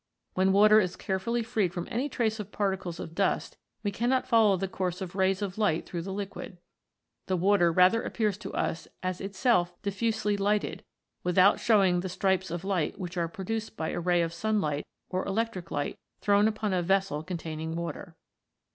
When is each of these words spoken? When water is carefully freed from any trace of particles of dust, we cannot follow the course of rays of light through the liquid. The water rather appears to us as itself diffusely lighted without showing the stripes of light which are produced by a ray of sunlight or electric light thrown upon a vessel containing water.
When 0.33 0.51
water 0.51 0.79
is 0.79 0.95
carefully 0.95 1.43
freed 1.43 1.75
from 1.75 1.87
any 1.91 2.09
trace 2.09 2.39
of 2.39 2.51
particles 2.51 2.99
of 2.99 3.13
dust, 3.13 3.55
we 3.83 3.91
cannot 3.91 4.25
follow 4.27 4.57
the 4.57 4.67
course 4.67 4.99
of 4.99 5.13
rays 5.15 5.43
of 5.43 5.59
light 5.59 5.85
through 5.85 6.01
the 6.01 6.11
liquid. 6.11 6.57
The 7.27 7.37
water 7.37 7.71
rather 7.71 8.01
appears 8.01 8.35
to 8.39 8.51
us 8.51 8.87
as 9.03 9.21
itself 9.21 9.79
diffusely 9.83 10.35
lighted 10.37 10.83
without 11.23 11.59
showing 11.59 11.99
the 11.99 12.09
stripes 12.09 12.49
of 12.49 12.63
light 12.63 12.97
which 12.97 13.15
are 13.15 13.27
produced 13.27 13.77
by 13.77 13.89
a 13.89 13.99
ray 13.99 14.23
of 14.23 14.33
sunlight 14.33 14.87
or 15.07 15.23
electric 15.27 15.69
light 15.69 15.99
thrown 16.19 16.47
upon 16.47 16.73
a 16.73 16.81
vessel 16.81 17.21
containing 17.21 17.75
water. 17.75 18.15